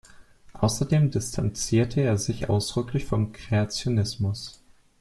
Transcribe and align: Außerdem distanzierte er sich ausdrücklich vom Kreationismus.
Außerdem 0.53 1.11
distanzierte 1.11 2.01
er 2.01 2.17
sich 2.17 2.49
ausdrücklich 2.49 3.05
vom 3.05 3.33
Kreationismus. 3.33 4.63